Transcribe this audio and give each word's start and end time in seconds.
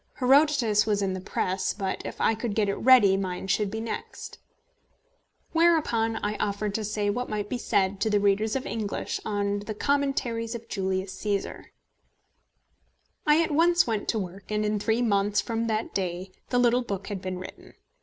Herodotus 0.15 0.87
was 0.87 1.03
in 1.03 1.13
the 1.13 1.21
press, 1.21 1.75
but, 1.75 2.03
if 2.07 2.19
I 2.19 2.33
could 2.33 2.55
get 2.55 2.67
it 2.69 2.73
ready, 2.77 3.15
mine 3.17 3.45
should 3.45 3.69
be 3.69 3.79
next. 3.79 4.39
Whereupon 5.51 6.15
I 6.23 6.37
offered 6.37 6.73
to 6.73 6.83
say 6.83 7.11
what 7.11 7.29
might 7.29 7.49
be 7.49 7.59
said 7.59 7.99
to 8.01 8.09
the 8.09 8.19
readers 8.19 8.55
of 8.55 8.65
English 8.65 9.19
on 9.25 9.59
The 9.59 9.75
Commentaries 9.75 10.55
of 10.55 10.67
Julius 10.67 11.15
Cæsar. 11.15 11.65
I 13.27 13.43
at 13.43 13.51
once 13.51 13.85
went 13.85 14.07
to 14.07 14.17
work, 14.17 14.49
and 14.49 14.65
in 14.65 14.79
three 14.79 15.03
months 15.03 15.39
from 15.39 15.67
that 15.67 15.93
day 15.93 16.31
the 16.49 16.57
little 16.57 16.81
book 16.81 17.05
had 17.09 17.21
been 17.21 17.37
written. 17.37 17.75